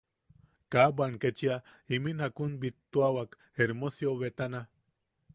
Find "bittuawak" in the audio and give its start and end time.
2.63-3.37